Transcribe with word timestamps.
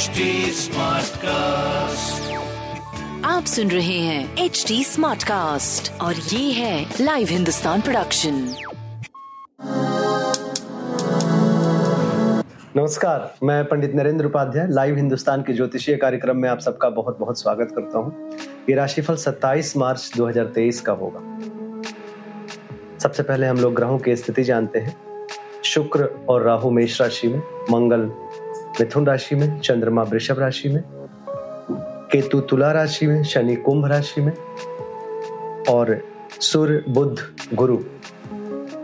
HD 0.00 0.26
Smartcast. 0.56 2.20
आप 3.24 3.44
सुन 3.44 3.70
रहे 3.70 3.98
हैं 3.98 4.36
एच 4.38 4.64
डी 4.68 4.84
स्मार्ट 4.84 5.22
कास्ट 5.22 6.00
और 6.00 6.14
ये 6.14 6.52
है 6.52 6.94
लाइव 7.00 7.28
हिंदुस्तान 7.30 7.80
प्रोडक्शन 7.80 8.54
नमस्कार 12.76 13.34
मैं 13.42 13.64
पंडित 13.64 13.94
नरेंद्र 13.94 14.26
उपाध्याय 14.26 14.66
लाइव 14.70 14.96
हिंदुस्तान 14.96 15.42
के 15.42 15.52
ज्योतिषीय 15.52 15.96
कार्यक्रम 15.96 16.36
में 16.36 16.48
आप 16.48 16.58
सबका 16.58 16.90
बहुत 16.90 17.18
बहुत 17.18 17.40
स्वागत 17.40 17.68
करता 17.76 17.98
हूँ। 17.98 18.30
ये 18.70 18.74
राशिफल 18.74 19.16
27 19.16 19.76
मार्च 19.76 20.12
2023 20.16 20.80
का 20.80 20.92
होगा। 20.92 21.20
सबसे 22.98 23.22
पहले 23.22 23.46
हम 23.46 23.56
लोग 23.56 23.74
ग्रहों 23.74 23.98
की 23.98 24.16
स्थिति 24.16 24.42
जानते 24.42 24.78
हैं। 24.78 24.96
शुक्र 25.64 26.26
और 26.28 26.42
राहु 26.42 26.70
मेष 26.70 27.00
राशि 27.00 27.28
में 27.28 27.42
मंगल 27.70 28.10
मिथुन 28.80 29.06
राशि 29.06 29.34
में, 29.34 29.60
चंद्रमा 29.60 30.02
वृषभ 30.02 30.38
राशि 30.38 30.68
में, 30.68 30.82
केतु 32.12 32.40
तुला 32.40 32.72
राशि 32.72 33.06
में, 33.06 33.24
शनि 33.24 33.56
कुंभ 33.56 33.86
राशि 33.86 34.20
में, 34.20 34.32
और 35.68 36.04
सूर्य, 36.40 36.84
बुध, 36.88 37.20
गुरु 37.54 37.78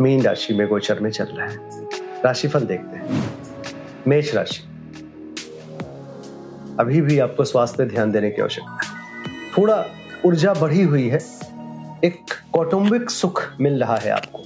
मीन 0.00 0.22
राशि 0.22 0.54
में 0.54 0.68
गोचर 0.68 1.00
में 1.00 1.10
चल 1.10 1.24
रहा 1.24 1.46
है। 1.46 1.58
राशिफल 2.24 2.60
देखते 2.60 2.96
हैं। 2.96 3.30
मेष 4.06 4.34
राशि। 4.34 4.62
अभी 6.80 7.00
भी 7.00 7.18
आपको 7.18 7.44
स्वास्थ्य 7.44 7.84
ध्यान 7.84 8.10
देने 8.10 8.30
की 8.30 8.42
आवश्यकता 8.42 8.72
है। 8.72 9.00
थोड़ा 9.58 9.84
ऊर्जा 10.26 10.54
बढ़ी 10.54 10.82
हुई 10.82 11.08
है। 11.08 11.18
एक 12.04 12.16
कौटुंबिक 12.52 13.10
सुख 13.10 13.42
मिल 13.60 13.80
रहा 13.80 13.96
है 13.96 14.10
आपको। 14.10 14.40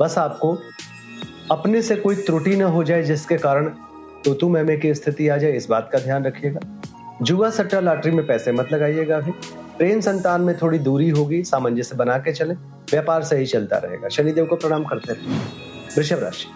बस 0.00 0.18
आपको 0.18 0.58
अपने 1.50 1.82
से 1.82 1.96
कोई 1.96 2.16
त्रुटि 2.16 2.56
न 2.56 2.62
हो 2.62 2.84
जाए, 2.84 3.02
जिसके 3.02 3.36
कारण 3.36 3.74
तो 4.24 4.34
तू 4.34 4.48
मैमे 4.48 4.76
की 4.76 4.94
स्थिति 4.94 5.28
आ 5.28 5.36
जाए, 5.36 5.52
इस 5.52 5.68
बात 5.68 5.90
का 5.92 5.98
ध्यान 5.98 6.24
रखिएगा। 6.24 6.60
जुआ 7.22 7.50
सट्टा 7.50 7.80
लॉटरी 7.80 8.12
में 8.12 8.26
पैसे 8.26 8.52
मत 8.52 8.72
लगाइएगा 8.72 9.16
अभी। 9.16 9.30
प्रेम 9.78 10.00
संतान 10.00 10.40
में 10.40 10.58
थोड़ी 10.58 10.78
दूरी 10.78 11.08
होगी, 11.08 11.44
सामंजस्य 11.44 11.96
बना 11.96 12.18
के 12.18 12.32
चले। 12.32 12.54
व्यापार 12.54 13.24
सही 13.24 13.46
चलता 13.46 13.76
रहेगा। 13.76 14.08
शनिदेव 14.08 14.46
को 14.46 14.56
प्रणाम 14.56 14.84
करते 14.84 15.12
रहिए। 15.12 15.38
वृषभ 15.96 16.18
राशि। 16.18 16.46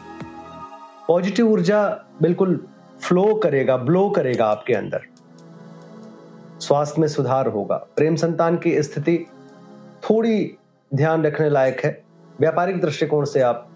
पॉजिटिव 1.09 1.49
ऊर्जा 1.49 2.05
बिल्कुल 2.23 2.67
फ्लो 3.01 3.35
करेगा 3.35 3.77
ब्लो 3.77 4.11
करेगा 4.11 4.47
आपके 4.47 4.75
अंदर। 4.75 5.01
स्वास्थ्य 6.61 7.01
में 7.01 7.09
सुधार 7.09 7.47
होगा। 7.47 7.77
प्रेम 7.77 8.17
संतान 8.17 8.57
की 8.57 8.83
स्थिति 8.83 9.27
थोड़ी 10.11 10.57
ध्यान 10.95 11.23
रखने 11.23 11.51
लायक 11.51 11.81
है। 11.85 12.03
व्यापारिक 12.41 12.81
दृष्टिकोण 12.81 13.25
से 13.25 13.41
आप 13.41 13.71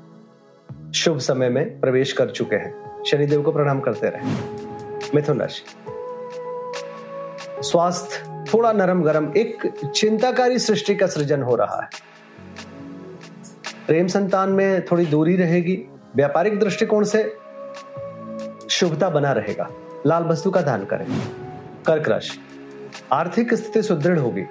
शुभ 0.94 1.18
समय 1.18 1.48
में 1.48 1.80
प्रवेश 1.80 2.12
कर 2.12 2.30
चुके 2.30 2.56
हैं। 2.56 2.91
शनिदेव 3.06 3.42
को 3.42 3.52
प्रणाम 3.52 3.80
करते 3.80 4.08
रहे। 4.08 4.22
मिथुन 5.14 5.40
राशि 5.40 5.64
स्वास्थ्य 7.62 8.44
थोड़ा 8.54 8.72
नरम 8.72 9.02
गरम, 9.02 9.32
एक 9.36 9.72
चिंताकारी 9.94 10.58
सृष्टि 10.58 10.94
का 10.94 11.06
सृजन 11.06 11.42
हो 11.42 11.56
रहा 11.56 11.80
है। 11.82 11.88
प्रेम 13.86 14.06
संतान 14.06 14.48
में 14.48 14.84
थोड़ी 14.84 15.06
दूरी 15.06 15.36
रहेगी, 15.36 15.84
व्यापारिक 16.16 16.60
दृष्टिकोण 16.60 17.04
से 17.04 17.36
शुभता 18.70 19.10
बना 19.10 19.32
रहेगा। 19.32 19.70
लाल 20.06 20.22
वस्तु 20.22 20.50
का 20.50 20.62
दान 20.62 20.84
करें। 20.84 21.06
कर्क 21.86 22.08
राशि। 22.08 22.38
आर्थिक 23.12 23.54
स्थिति 23.54 23.82
सुदृढ़ 23.82 24.18
होगी। 24.18 24.44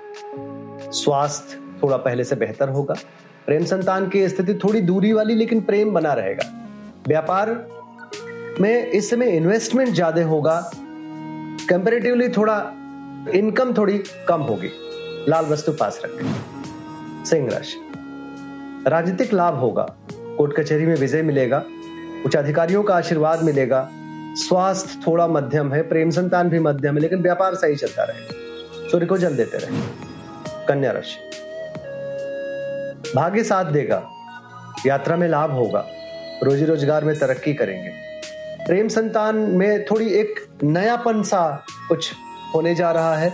स्वास्थ्य 0.92 1.60
थोड़ा 1.84 1.98
पहले 1.98 2.24
से 2.24 2.36
बेहतर 2.36 2.70
होगा। 2.70 2.96
प्रेम 3.46 3.66
संतान 3.66 4.10
की 4.10 4.30
स्थिति 4.30 4.54
थोड़ी 4.54 4.82
दूरी 4.82 5.14
वाली, 5.14 5.36
लेकिन 5.36 5.62
प्रेम 5.62 5.94
बना 5.94 6.14
रहेगा। 6.14 6.68
व्यापार 7.08 7.68
में 8.60 8.88
इस 8.88 9.10
समय 9.10 9.30
इन्वेस्टमेंट 9.30 9.90
ज़्यादा 9.90 10.24
होगा। 10.24 10.72
कंपेरेटिवली 11.70 12.30
थोड़ा 12.30 12.58
इनकम 13.34 13.74
थोड़ी 13.74 13.98
कम 14.28 14.42
होगी। 14.42 14.70
लाल 15.30 15.46
वस्तु 15.46 15.72
पास 15.72 16.02
रखें। 16.06 17.26
सिंह 17.26 17.50
राशि। 17.50 17.80
राजनीतिक 18.90 19.34
लाभ 19.34 19.56
होगा। 19.56 19.86
कोर्ट 20.14 20.56
कचहरी 20.60 20.86
में 20.86 20.96
विजय 20.96 21.22
मिलेगा। 21.22 21.64
उच्च 22.26 22.36
अधिकारियों 22.36 22.84
का 22.84 22.96
आशीर्वाद 22.96 23.44
मिलेगा। 23.44 23.88
स्वास्थ्य 24.38 25.00
थोड़ा 25.08 25.28
मध्यम 25.28 25.74
है। 25.74 25.82
प्रेम 25.90 26.10
संतान 26.10 26.50
भी 26.50 26.60
मध्यम 26.60 26.96
है, 26.96 27.02
लेकिन 27.02 27.22
व्यापार 27.22 27.56
सही 27.56 27.76
चलता 27.76 28.04
रहे। 28.04 28.90
सूर्य 28.90 29.06
को 29.06 29.18
जल 29.18 29.36
देते 29.36 29.58
रहे। 29.58 29.82
कन्या 30.68 30.92
राशि। 30.92 31.30
भाग्य 33.16 33.44
साथ 33.44 33.66
देगा। 33.66 34.04
यात्रा 34.86 35.16
में 35.16 35.28
लाभ 35.28 35.52
होगा। 35.52 35.86
रोजी 36.44 36.66
रोज़गार 36.66 37.04
में 37.04 37.20
तरक्की 37.20 37.54
करेंगे। 37.54 38.11
प्रेम 38.68 38.88
संतान 38.88 39.36
में 39.36 39.86
थोड़ी 39.86 40.08
एक 40.14 40.48
नयापन 40.64 41.24
सा 41.24 41.66
कुछ 41.90 42.12
होने 42.56 42.76
जा 42.76 42.92
रहा 42.92 43.16
है। 43.16 43.34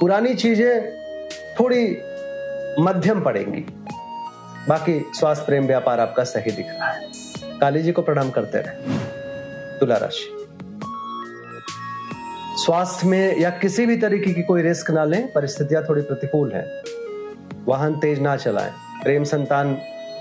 पुरानी 0.00 0.34
चीज़ें 0.34 0.90
थोड़ी 1.60 1.98
मध्यम 2.80 3.20
पड़ेंगी। 3.20 3.60
बाकी 4.68 5.10
स्वास्थ्य 5.14 5.44
प्रेम 5.46 5.66
व्यापार 5.66 6.00
आपका 6.00 6.24
सही 6.24 6.50
दिख 6.50 6.66
रहा 6.66 6.88
है। 6.88 7.10
काली 7.60 7.82
जी 7.82 7.92
को 7.92 8.02
प्रणाम 8.02 8.30
करते 8.30 8.58
रहे। 8.58 8.98
तुला 9.78 9.96
राशि। 9.96 10.34
स्वास्थ्य 12.64 13.06
में 13.06 13.38
या 13.38 13.50
किसी 13.50 13.86
भी 13.86 13.96
तरीके 13.96 14.32
की 14.34 14.42
कोई 14.42 14.62
रिस्क 14.62 14.90
ना 14.90 15.04
लें। 15.04 15.32
परिस्थितियाँ 15.32 15.84
थोड़ी 15.88 16.02
प्रतिकूल 16.02 16.52
हैं। 16.52 16.82
वाहन 17.66 18.00
तेज 18.00 18.20
ना 18.20 18.36
चलाएँ। 18.36 18.72
प्रेम 19.02 19.24
संतान 19.24 19.78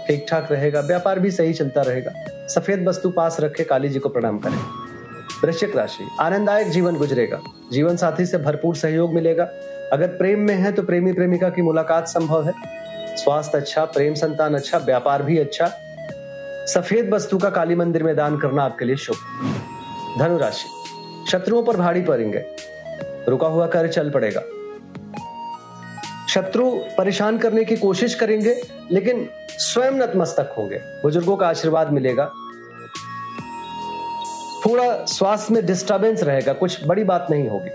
ठीक 0.07 0.25
ठाक 0.29 0.51
रहेगा, 0.51 0.79
व्यापार 0.79 1.19
भी 1.19 1.31
सही 1.31 1.53
चलता 1.53 1.81
रहेगा। 1.81 2.12
सफ़ेद 2.47 2.88
वस्तु 2.88 3.09
पास 3.09 3.38
रखे 3.40 3.63
काली 3.63 3.90
जी 3.90 4.00
को 4.00 4.09
प्रणाम 4.09 4.38
करें। 4.40 4.57
वृश्चिक 5.44 5.75
राशि, 5.78 6.07
आनंददायक 6.19 6.68
जीवन 6.68 6.95
गुजरेगा। 6.95 7.40
जीवन 7.72 7.97
साथी 7.97 8.25
से 8.25 8.38
भरपूर 8.38 8.75
सहयोग 8.75 9.13
मिलेगा। 9.13 9.44
अगर 9.94 10.07
प्रेम 10.07 10.40
में 10.40 10.56
है 10.56 10.72
तो 10.72 10.84
प्रेमी 10.84 11.13
प्रेमिका 11.13 11.50
की 11.50 11.62
मुलाकात 11.62 12.07
संभव 12.07 12.47
है। 12.47 12.53
स्वास्थ्य 13.18 13.57
अच्छा 13.57 13.85
प्रेम 13.85 14.13
संतान 14.13 14.56
अच्छा 14.56 14.78
व्यापार 14.78 15.23
भी 15.23 15.38
अच्छा। 15.38 15.68
सफ़ेद 16.68 17.13
वस्तु 17.13 17.38
का 17.38 17.50
काली 17.50 17.75
मंदिर 17.75 18.03
में 18.03 18.16
दान 18.16 18.38
करना 18.38 18.63
आपके 18.63 18.85
लिए 18.85 18.95
शुभ। 18.95 19.16
धनुराशि 20.19 20.68
शत्रुओं 21.31 21.63
पर 21.63 21.78
भारी 21.78 22.01
पड़ेंगे। 22.01 22.45
रुका 23.28 23.47
हुआ 23.47 23.68
कार्य 23.68 23.89
चल 23.89 24.09
पड़ेगा। 24.09 24.41
शत्रु 26.38 26.72
परेशान 26.98 27.38
करने 27.38 27.64
की 27.66 27.75
कोशिश 27.75 28.16
करेंगे, 28.16 28.62
लेकिन 28.92 29.30
स्वयं 29.50 29.92
नतमस्तक 29.92 30.53
होंगे। 30.58 30.78
बुज़ुर्गों 30.78 31.38
का 31.38 31.48
आशीर्वाद 31.48 31.92
मिलेगा। 31.92 32.25
थोड़ा 34.66 35.06
स्वास्थ्य 35.06 35.53
में 35.53 35.66
डिस्टरबेंस 35.66 36.24
रहेगा, 36.24 36.53
कुछ 36.53 36.88
बड़ी 36.88 37.03
बात 37.03 37.28
नहीं 37.31 37.48
होगी। 37.48 37.70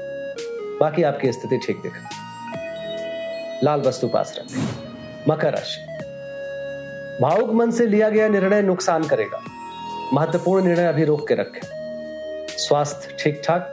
बाकी 0.78 1.02
आपकी 1.02 1.32
स्थिति 1.32 1.58
ठीक 1.58 1.76
दिख 1.76 1.92
लाल 3.64 3.80
वस्तु 3.80 4.08
पास 4.08 4.34
रखें 4.38 4.68
मकर 5.28 5.52
राशि। 5.52 5.80
भावुक 7.22 7.50
मन 7.50 7.70
से 7.70 7.86
लिया 7.86 8.08
गया 8.10 8.28
निर्णय 8.28 8.62
नुकसान 8.62 9.04
करेगा। 9.04 9.40
महत्वपूर्ण 10.12 10.64
निर्णय 10.64 10.86
अभी 10.86 11.04
रोक 11.04 11.28
के 11.28 11.34
रखें। 11.34 11.60
स्वास्थ्य 12.48 13.16
ठीक 13.20 13.42
ठाक 13.44 13.72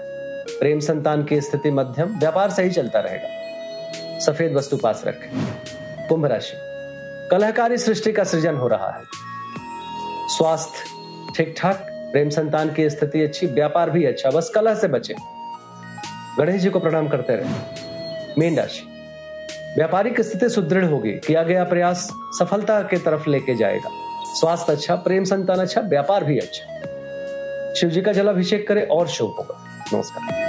प्रेम 0.59 0.79
संतान 0.79 1.23
की 1.23 1.41
स्थिति 1.41 1.71
मध्यम, 1.71 2.19
व्यापार 2.19 2.49
सही 2.49 2.69
चलता 2.69 2.99
रहेगा। 2.99 3.39
सफ़ेद 4.19 4.53
वस्तु 4.53 4.77
पास 4.77 5.03
रखें। 5.07 5.29
कुंभ 6.07 6.25
राशि। 6.25 6.53
कलहकारी 7.31 7.77
सृष्टि 7.77 8.11
का 8.11 8.23
सृजन 8.23 8.55
हो 8.55 8.67
रहा 8.67 8.91
है। 8.91 9.03
स्वास्थ्य 10.27 10.83
ठीक 11.35 11.55
ठाक 11.57 11.87
प्रेम 12.11 12.29
संतान 12.29 12.73
की 12.73 12.89
स्थिति 12.89 13.21
अच्छी, 13.21 13.47
व्यापार 13.47 13.89
भी 13.89 14.05
अच्छा 14.05 14.29
बस 14.29 14.51
कलह 14.55 14.75
से 14.75 14.87
बचे। 14.87 15.15
गणेश 16.39 16.61
जी 16.61 16.69
को 16.69 16.79
प्रणाम 16.79 17.07
करते 17.07 17.35
रहे। 17.35 17.49
मीन 18.39 18.57
राशि। 18.57 18.85
व्यापारिक 19.75 20.21
स्थिति 20.21 20.49
सुदृढ़ 20.49 20.85
होगी, 20.85 21.11
किया 21.11 21.43
गया 21.43 21.63
प्रयास 21.63 22.09
सफलता 22.39 22.81
के 22.81 22.97
तरफ़ 22.97 23.29
लेके 23.29 23.55
जाएगा। 23.55 23.89
स्वास्थ्य 24.35 24.73
अच्छा 24.73 24.95
प्रेम 24.95 25.23
संतान 25.23 25.59
अच्छा 25.59 25.81
व्यापार 25.81 26.23
भी 26.23 26.39
अच्छा। 26.39 27.73
शिव 27.73 27.89
जी 27.89 28.01
का 28.01 28.11
जलाभिषेक 28.11 28.67
करे, 28.67 28.81
और 28.81 29.07
शुभ 29.07 29.35
होगा। 29.37 29.85
नमस्कार। 29.93 30.48